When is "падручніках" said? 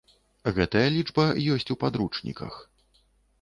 1.85-2.59